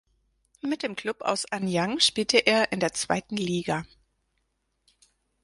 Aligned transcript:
Mit 0.63 0.81
dem 0.81 0.95
Klub 0.95 1.21
aus 1.21 1.45
Anyang 1.51 1.99
spielte 1.99 2.39
er 2.39 2.71
in 2.71 2.79
der 2.79 2.91
zweiten 2.91 3.37
Liga. 3.37 3.85